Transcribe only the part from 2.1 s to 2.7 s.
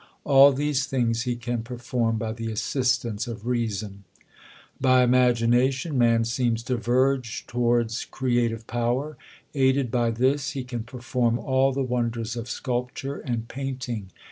fey ^ the